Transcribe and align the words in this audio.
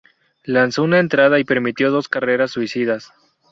Lanzó 0.45 0.81
una 0.81 0.97
entrada 0.97 1.37
y 1.39 1.43
permitió 1.43 1.91
dos 1.91 2.09
carreras 2.09 2.49
sucias. 2.49 3.13